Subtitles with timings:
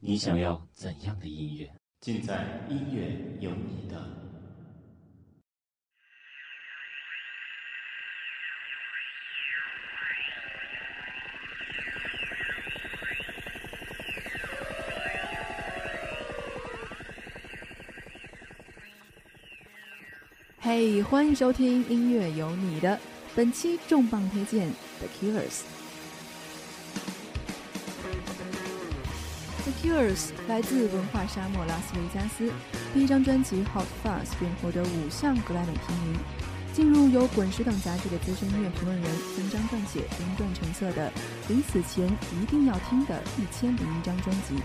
[0.00, 1.70] 你想要怎样的音乐？
[2.00, 4.27] 尽在音乐有你的。
[21.10, 22.90] 欢迎收听《音乐有你的》，
[23.34, 24.68] 本期重磅推荐
[24.98, 25.62] 《The Killers》。
[29.64, 32.52] The Killers 来自文化沙漠拉斯维加斯，
[32.92, 36.18] 第一张专辑《Hot Fuzz》便获得五项格莱美提名，
[36.74, 41.10] 进入由滚石等杂志的资深音乐评论人文章撰写评断成色的
[41.48, 42.06] 临死前
[42.38, 44.56] 一定要听的一千零一张专辑。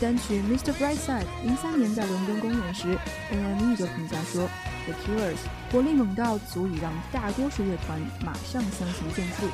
[0.00, 0.72] 单曲《Mr.
[0.72, 2.98] Brightside》零三年在伦敦公演时
[3.30, 4.48] ，NME 就评价说。
[4.84, 5.38] The Killers
[5.70, 9.48] 活力猛到足以让大多数乐团马上相形见绌。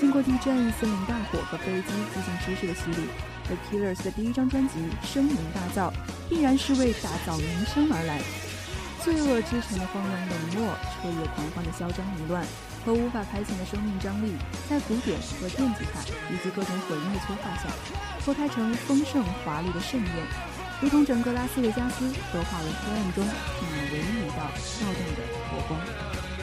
[0.00, 3.08] 经过地震、森林大火和飞机机进失事的洗礼
[3.46, 5.90] ，The Killers 的第一张专辑声名大噪，
[6.28, 8.20] 必然是为打造名声而来。
[9.04, 12.44] 罪恶之城的荒凉冷漠、彻夜狂欢的嚣张凌乱
[12.84, 14.32] 和无法排遣的生命张力，
[14.68, 16.00] 在鼓点和电吉他
[16.32, 17.70] 以及各种混音的催化下，
[18.24, 20.55] 脱胎成丰盛华丽的盛宴。
[20.80, 23.24] 如同整个拉斯维加斯都化为黑暗中
[23.62, 26.35] 那唯一一道跳动的火光。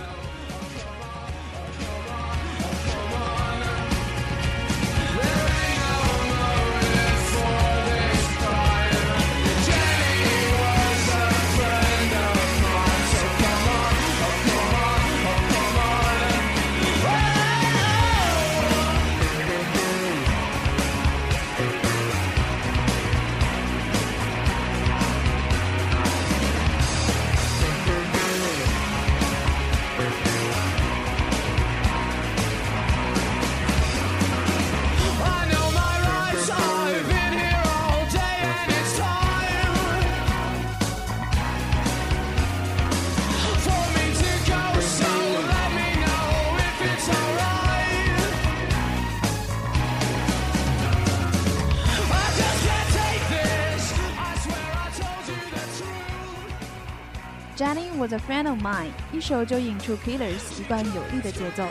[58.34, 61.68] Friend of mine，一首就引出 Killers 一贯有力的节奏，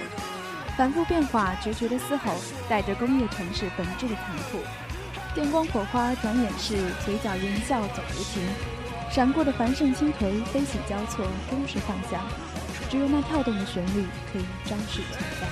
[0.77, 2.37] 反复变化，决绝的嘶吼，
[2.69, 4.61] 带着工业城市本质的残酷。
[5.35, 8.41] 电光火花，转眼是嘴角言笑总无情，
[9.11, 12.21] 闪过的繁盛青颓，悲喜交错，终是放下。
[12.89, 15.49] 只有那跳动的旋律，可以昭示存在。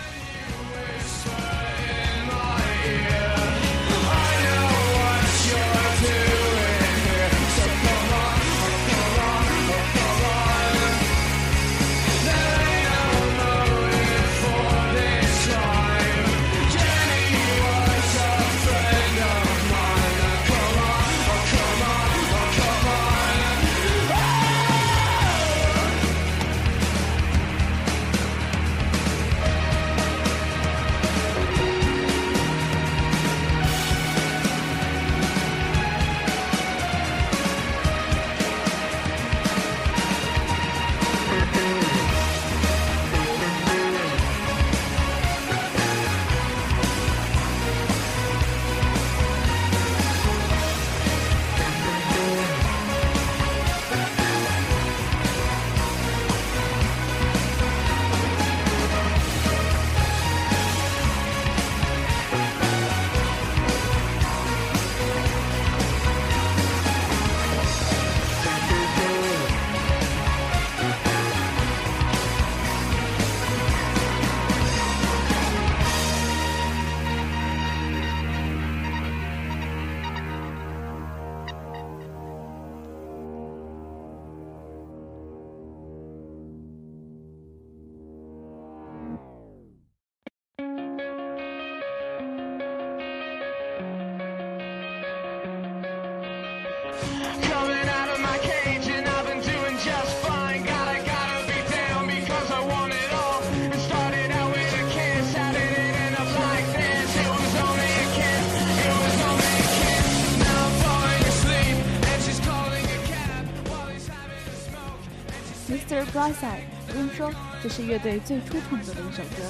[116.13, 119.47] Brightside，不用说，这是乐队最初创作的一首歌。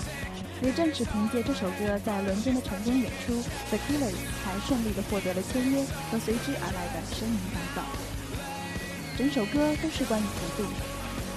[0.60, 3.32] 也正是凭借这首歌在伦敦的成功演出
[3.70, 4.12] ，The Killers
[4.44, 7.40] 才顺利的获得了签约和随之而来的声名
[7.74, 7.84] 大噪。
[9.16, 10.68] 整首歌都是关于嫉妒，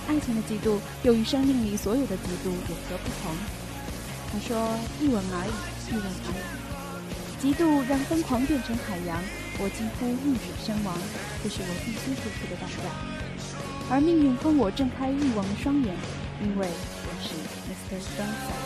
[0.09, 3.31] 爱情的嫉妒又与生命里所有的嫉妒有何不同？
[4.33, 5.51] 他说：“一吻而已，
[5.87, 7.47] 一吻而已。
[7.47, 9.23] 嫉妒让疯狂变成海洋，
[9.57, 10.97] 我几乎溺水身亡，
[11.41, 13.22] 这是我必须付出的代价。
[13.89, 15.93] 而命运帮我睁开欲望的双眼，
[16.41, 17.35] 因为我是
[17.69, 17.99] Mr.
[18.01, 18.62] Sunset。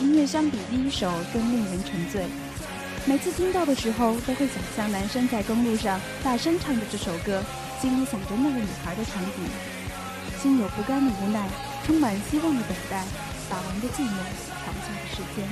[0.00, 2.24] 音乐相比第一首更令人沉醉，
[3.06, 7.42] 每次听到的时候都会想象男生在公路上大声唱着这首歌，
[7.82, 9.32] 心里想着那个女孩的场景，
[10.40, 11.48] 心有不甘的无奈，
[11.84, 13.04] 充满希望的等待，
[13.50, 14.14] 打完的寂寞，
[14.64, 15.44] 长下的时间。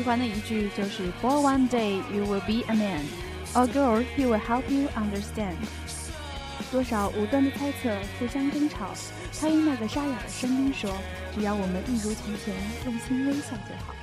[0.00, 3.04] 喜欢的一句就是 "For one day you will be a man,
[3.52, 5.56] a girl he will help you understand"。
[6.72, 8.94] 多少无端的猜测，互相争吵。
[9.38, 10.90] 他用那个沙哑的声音说
[11.36, 12.54] ：“只要我们一如从前，
[12.86, 13.94] 用心微笑就好。”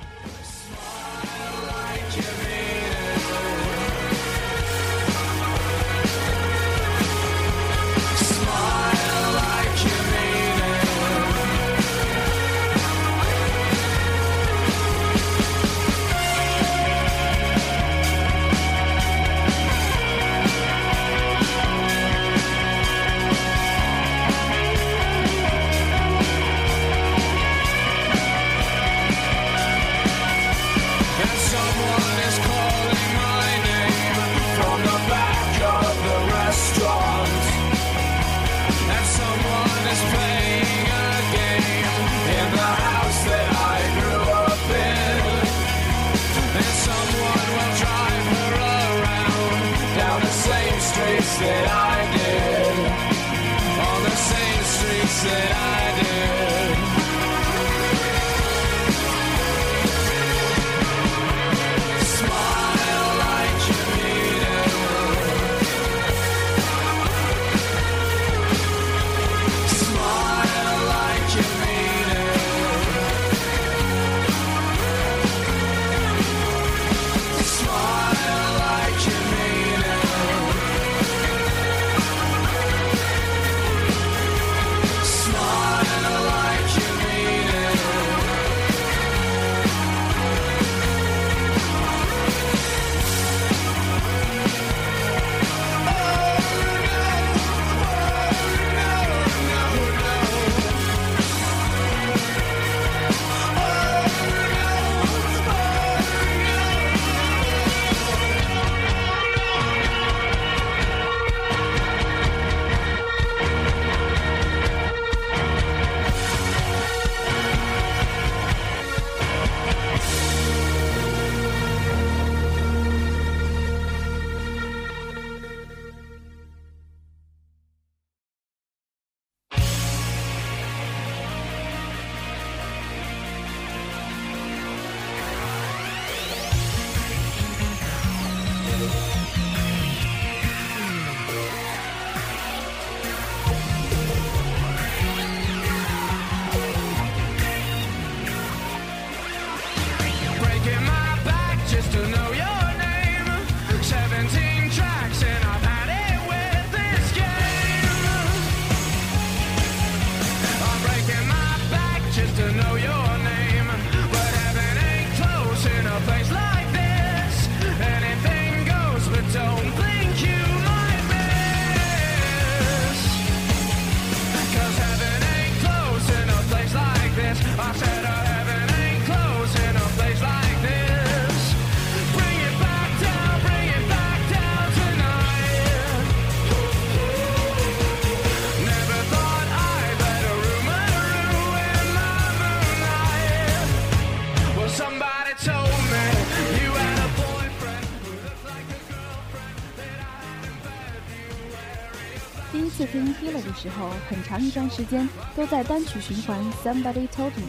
[203.60, 207.42] 时候，很长一段时间都在单曲循环《Somebody Told Me》，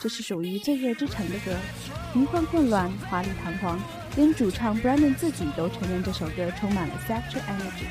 [0.00, 1.56] 这是属于罪恶之城的歌，
[2.12, 3.80] 迷幻混乱，华丽堂皇，
[4.14, 7.86] 连主唱 Brandon 自己都承认这首歌充满了 sexual energy。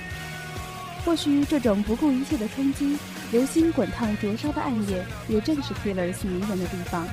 [1.03, 2.97] 或许这种不顾一切的冲击，
[3.33, 7.05] 流星滚烫灼烧的暗夜，也正是 Killers 迷人的地方。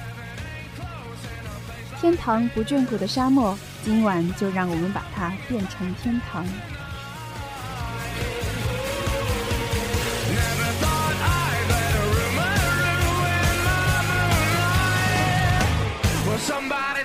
[2.01, 6.47] 天堂不眷顾的沙漠，今晚就让我们把它变成天堂。
[16.39, 17.05] Somebody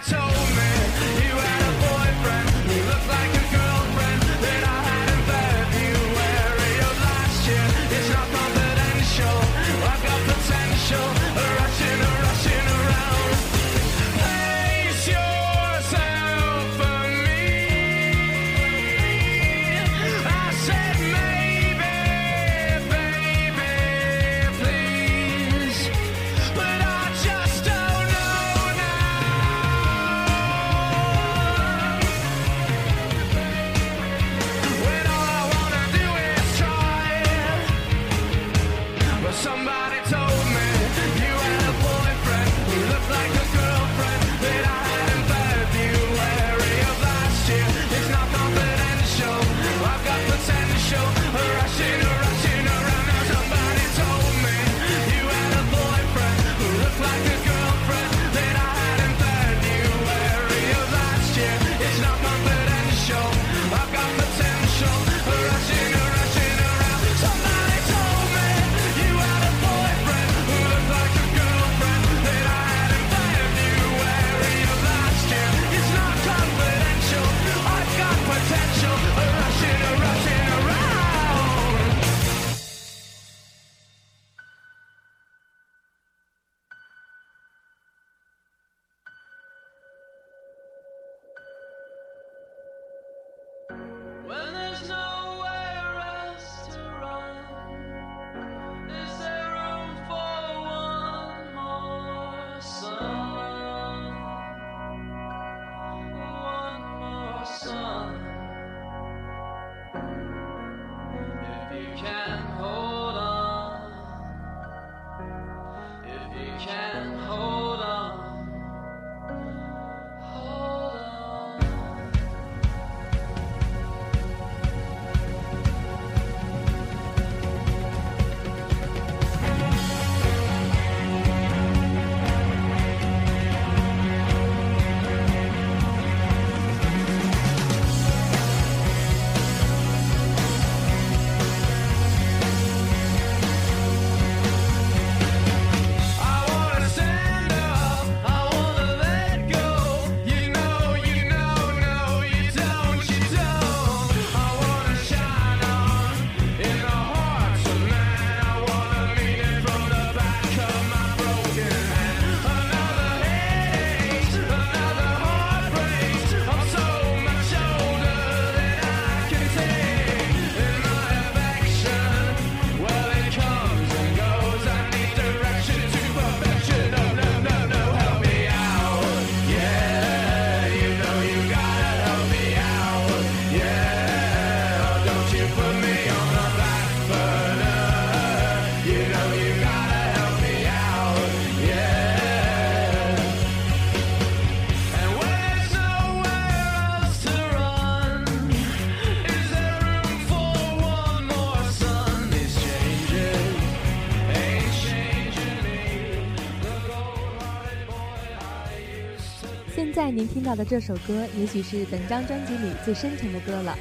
[210.22, 213.76] 您听到的这首歌，也许是本张专辑里最深沉的歌了。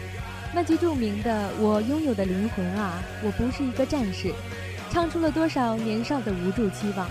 [0.55, 4.33] 那句著名的“我拥有的灵魂啊，我不是一个战士”，
[4.90, 7.07] 唱出了多少年少的无助期望。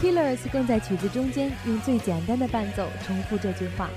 [0.00, 3.90] Killers 更在曲子中间用最简单的伴奏重复这句话，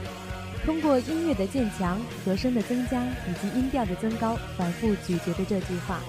[0.65, 6.01] 通过音乐的渐强、和声的增加以及音调的增高，反复咀嚼着这句话。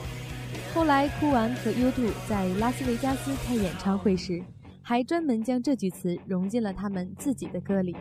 [0.74, 4.42] 后来，酷玩和 U2 在拉斯维加斯开演唱会时，
[4.82, 7.94] 还专门将这句词融进了他们自己的歌里。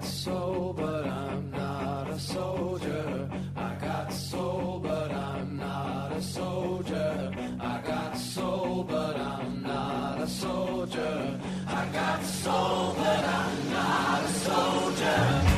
[0.00, 3.28] got soul, but I'm not a soldier.
[3.54, 7.30] I got soul, but I'm not a soldier.
[7.60, 11.38] I got soul, but I'm not a soldier.
[11.66, 15.49] I got soul, but I'm not a soldier.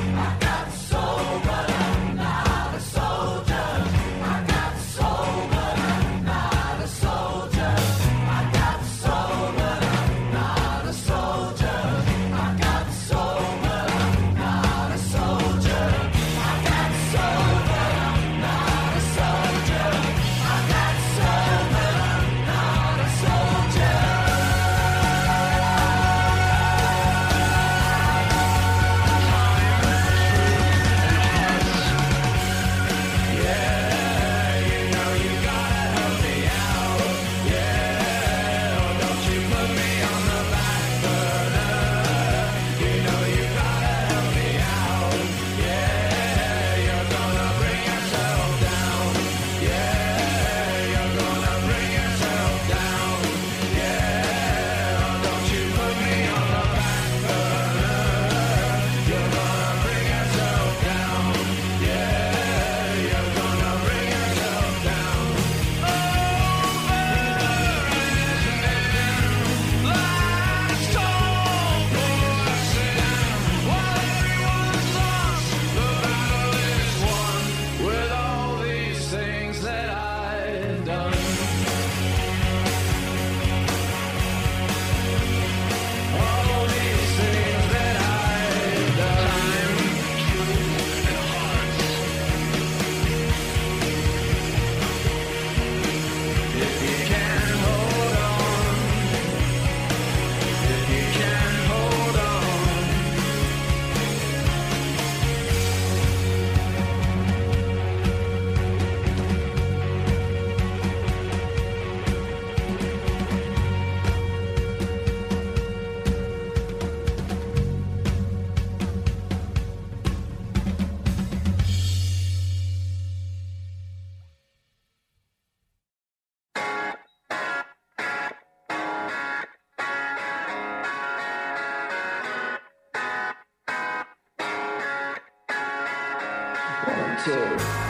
[137.25, 137.82] two.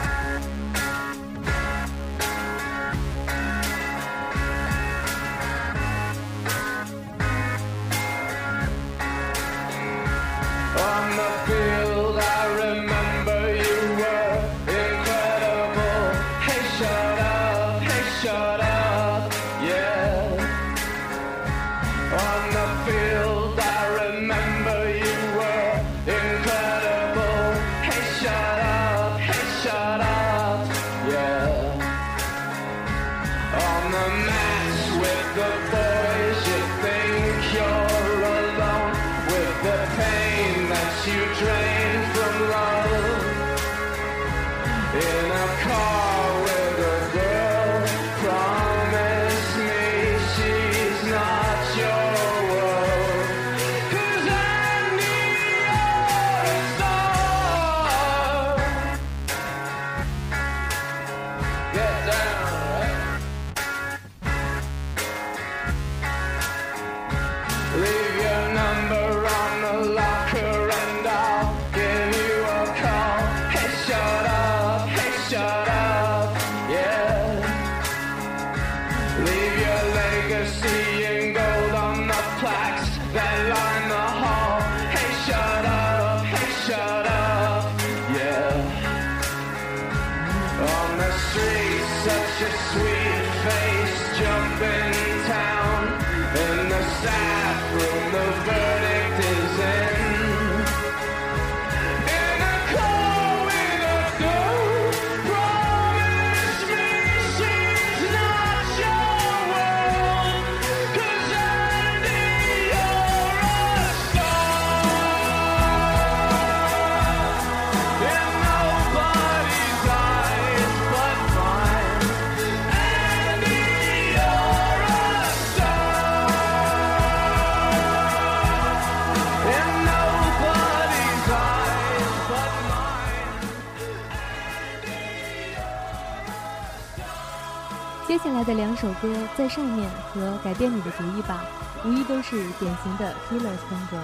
[138.53, 141.43] 的两首歌在上面和改变你的主意吧，
[141.85, 143.99] 无疑都是典型的 Killers 风格。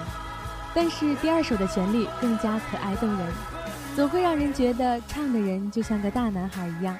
[0.73, 3.27] 但是第二首的旋律更加可爱动人，
[3.95, 6.97] 总会让人觉得唱的人就像个大男孩一样。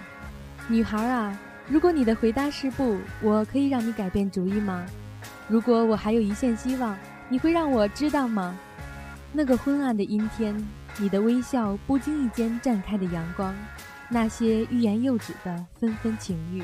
[0.68, 1.36] 女孩啊，
[1.68, 4.86] 如果你的回答是不，我可以让你改变主意吗？
[5.48, 6.96] 如果我还有一线希望，
[7.30, 8.56] 你会让我知道吗？
[9.34, 10.56] 那个昏暗的阴天，
[10.98, 13.56] 你的微笑不经意间绽开的阳光，
[14.08, 16.62] 那些欲言又止的纷纷情欲。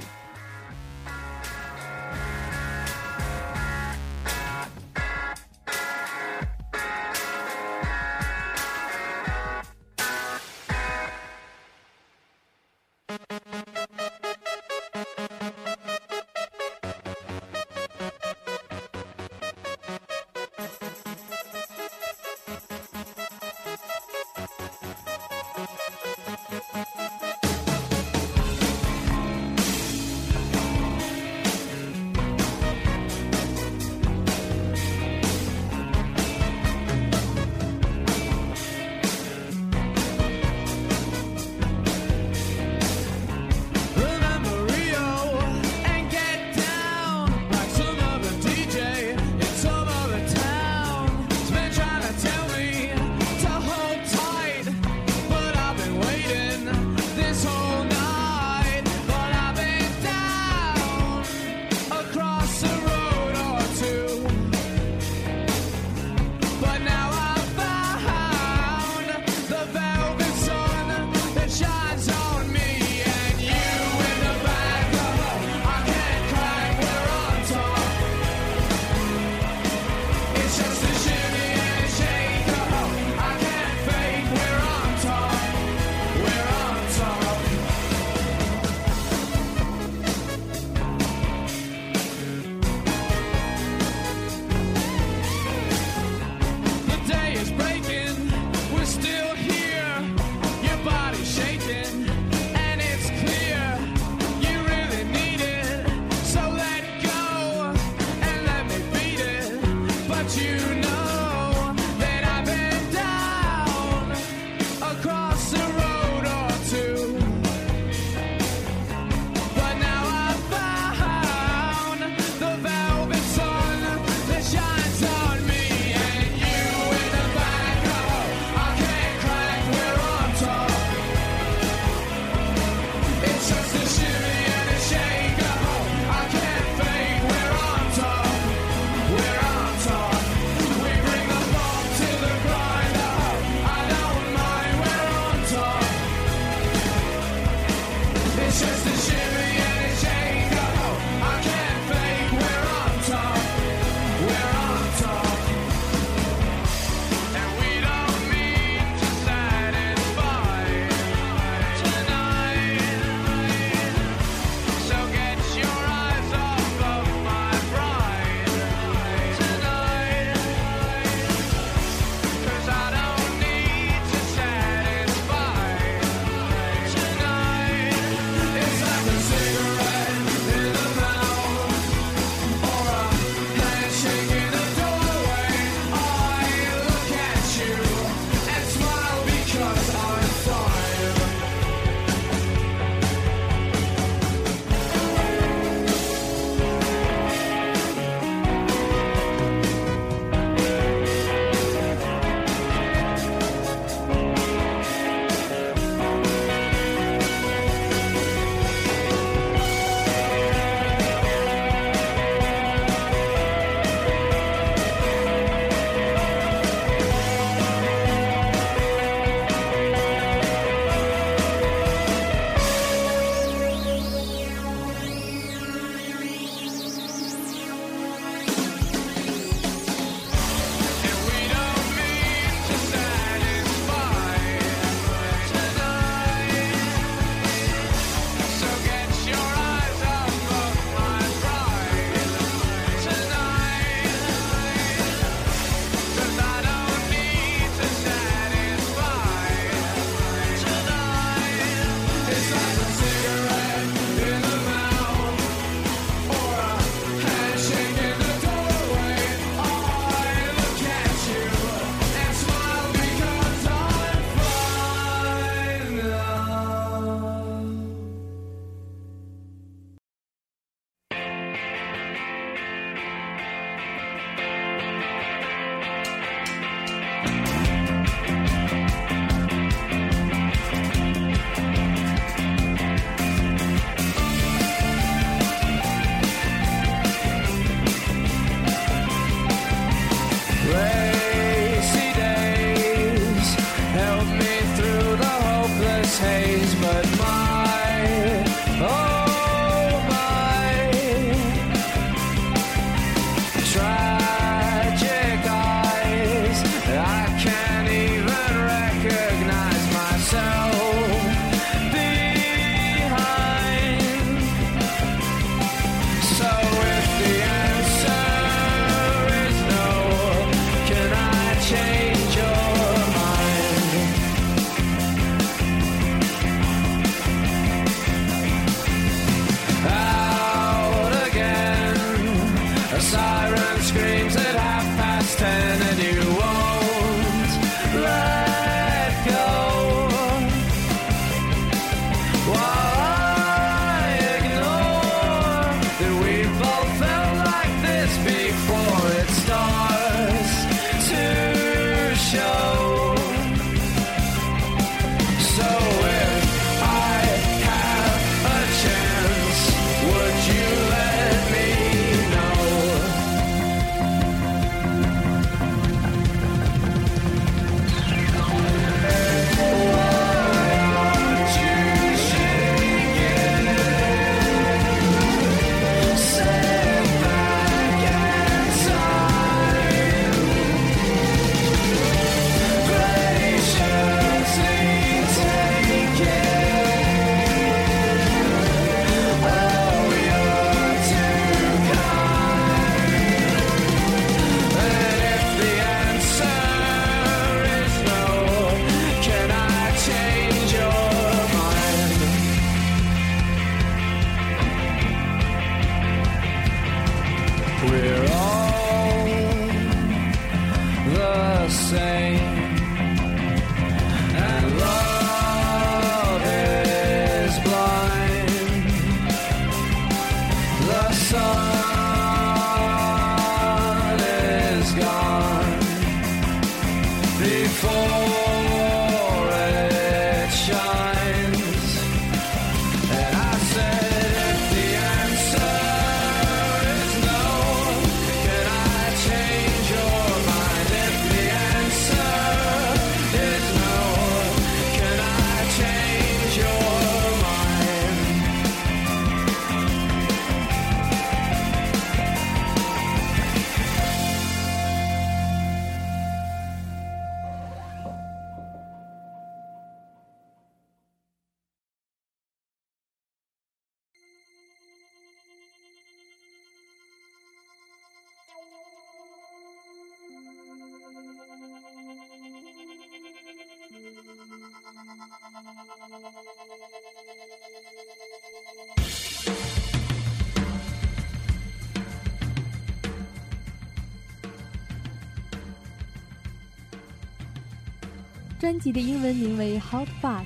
[488.58, 490.46] 专辑的英文名为《Hot Fuzz》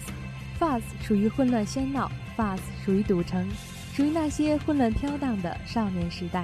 [0.60, 3.48] ，Fuzz 属于混乱喧闹，Fuzz 属于赌城，
[3.94, 6.44] 属于那些混乱飘荡的少年时代，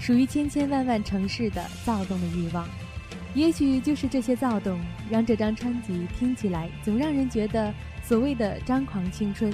[0.00, 2.66] 属于千千万万城市的躁动的欲望。
[3.34, 7.72] 也许就是这些躁动，让这张专辑听起来总让人觉得
[8.02, 9.52] 所谓的张狂青春，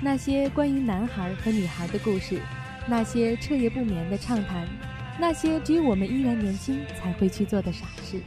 [0.00, 2.40] 那些关于男孩和女孩的故事，
[2.88, 4.66] 那些彻夜不眠的畅谈，
[5.20, 8.18] 那些只有我们依然年轻才会去做的傻事。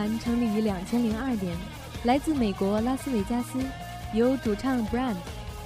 [0.00, 1.54] 团成立于两千零二年，
[2.04, 3.58] 来自美国拉斯维加斯，
[4.14, 5.16] 由主唱 Brand、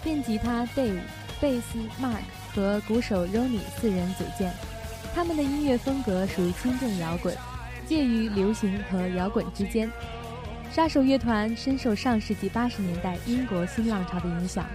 [0.02, 0.98] 电吉他 Dave、
[1.40, 4.52] 贝斯 Mark 和鼓手 Ronnie 四人组建。
[5.14, 7.32] 他们的音乐风格属于轻重摇滚，
[7.86, 9.88] 介于流行和摇滚之间。
[10.72, 14.66] 杀手乐团深受上世纪八十年代英国新浪潮的影响，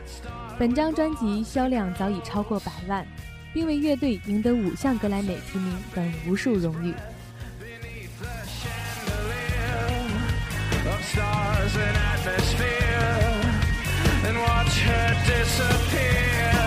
[0.58, 3.06] 本张专辑销量早已超过百万，
[3.54, 6.94] 并为乐队赢得五项格莱美提名等无数荣誉。
[11.12, 13.30] Stars and atmosphere
[14.28, 16.59] and watch her disappear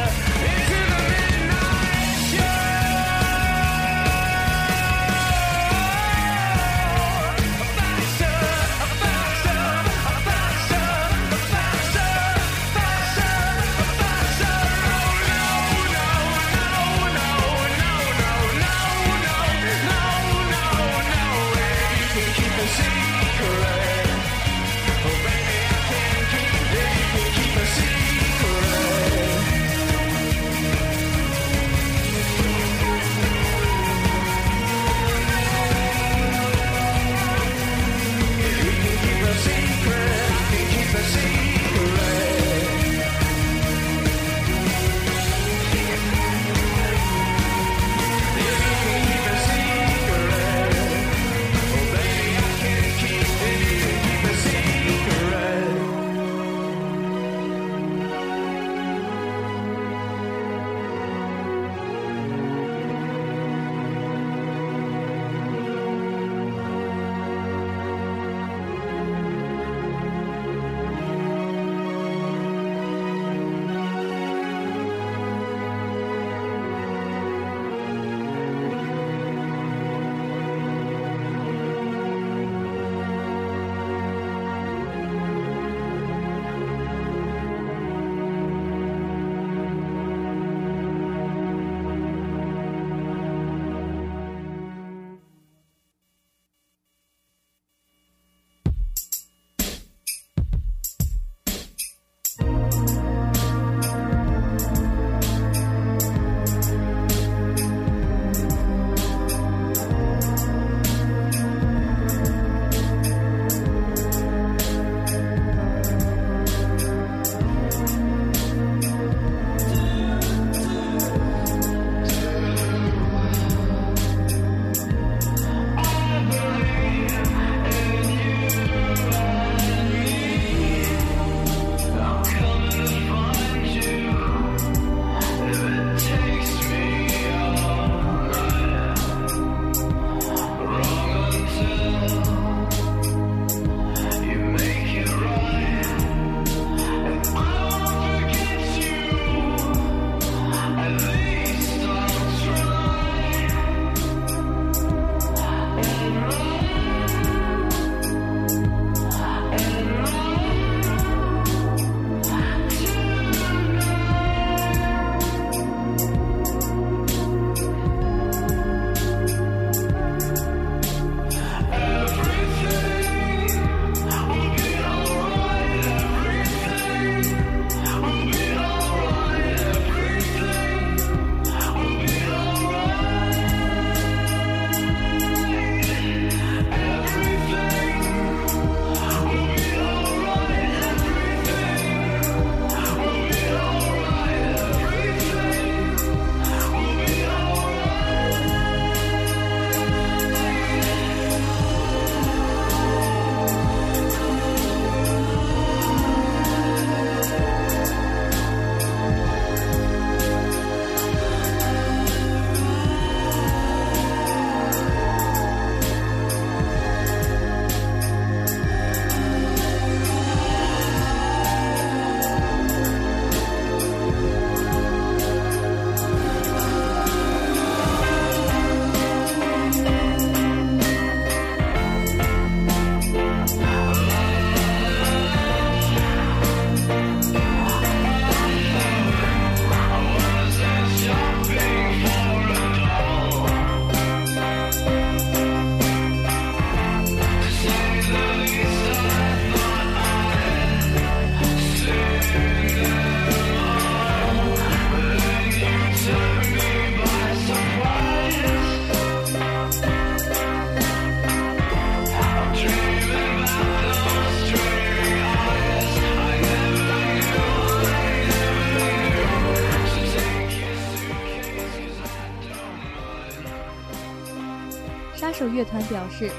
[275.43, 276.31] 手乐团表示，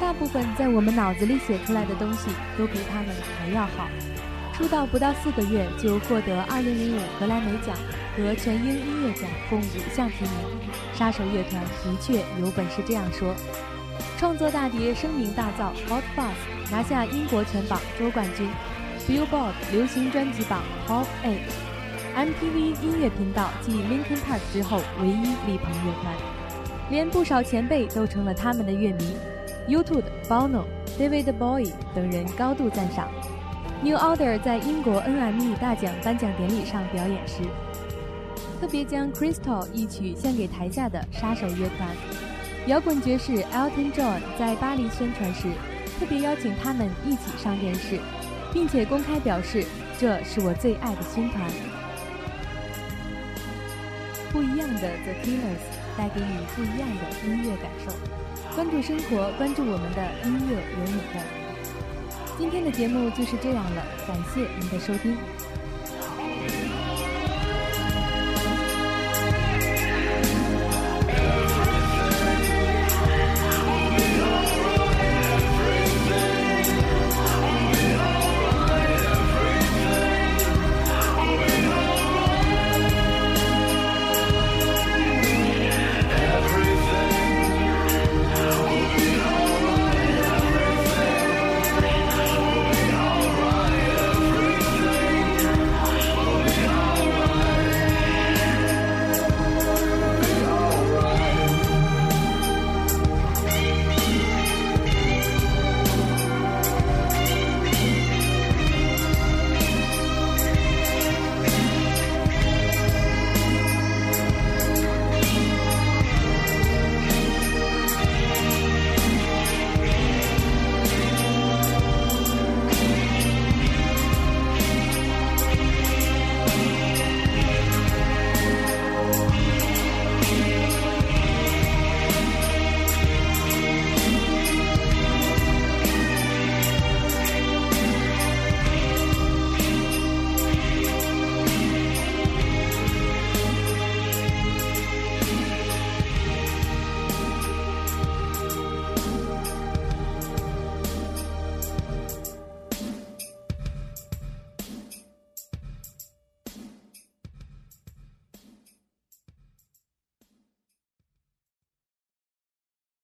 [0.00, 3.88] 大部分在我们脑子里写出来的东西都比他们还要好。
[4.54, 7.74] 出道不到四个月就获得2005格莱美奖
[8.16, 10.32] 和全英音乐奖共五项提名，
[10.94, 13.34] 杀手乐团的确有本事这样说。
[14.16, 18.48] 创作大碟声名大噪，Hot Fuzz 拿下英国全榜周冠军
[19.08, 26.14] ，Billboard 流行专辑榜 Top Eight，MTV 音乐频道继 Linkin Park 之后唯一力捧乐团，
[26.90, 29.16] 连不少前辈都成了他们的乐迷
[29.68, 30.64] ，YouTube、Bono、
[30.98, 33.08] David Bowie 等人高度赞赏。
[33.82, 37.42] New Order 在英国 NME 大奖颁奖典礼上表演时，
[38.60, 41.88] 特别将 Crystal 一曲献给台下的杀手乐团。
[42.68, 45.48] 摇滚爵士 Elton John 在巴黎宣传时，
[45.98, 47.98] 特别邀请他们一起上电视，
[48.52, 49.64] 并且公开表示
[49.98, 51.50] 这是我最爱的军团。
[54.30, 57.92] 不一样的 The Killers 带给你不一样的音乐感受。
[58.54, 61.20] 关注生活，关注我们的音乐有你的。
[62.38, 65.16] 今天的节目就是这样了，感谢您的收听。